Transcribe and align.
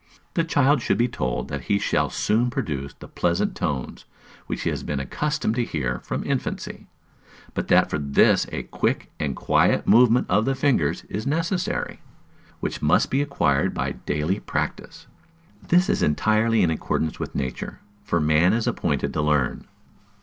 The 0.33 0.43
child 0.43 0.81
should 0.81 0.97
be 0.97 1.07
told 1.07 1.47
that 1.49 1.65
he 1.65 1.77
shall 1.77 2.09
soon 2.09 2.49
produce 2.49 2.95
the 2.95 3.07
pleasant 3.07 3.55
tones, 3.55 4.05
which 4.47 4.63
he 4.63 4.71
has 4.71 4.81
been 4.81 4.99
accustomed 4.99 5.53
to 5.57 5.63
hear 5.63 5.99
from 5.99 6.23
infancy; 6.25 6.87
but 7.53 7.67
that 7.67 7.87
for 7.91 7.99
this 7.99 8.47
a 8.51 8.63
quick 8.63 9.11
and 9.19 9.35
quiet 9.35 9.85
movement 9.85 10.25
of 10.27 10.45
the 10.45 10.55
fingers 10.55 11.03
is 11.03 11.27
necessary, 11.27 11.99
which 12.61 12.81
must 12.81 13.11
be 13.11 13.21
acquired 13.21 13.75
by 13.75 13.91
daily 13.91 14.39
practice. 14.39 15.05
This 15.67 15.87
is 15.87 16.01
entirely 16.01 16.63
in 16.63 16.71
accordance 16.71 17.19
with 17.19 17.35
nature, 17.35 17.79
for 18.03 18.19
man 18.19 18.53
is 18.53 18.65
appointed 18.65 19.13
to 19.13 19.21
learn. 19.21 19.67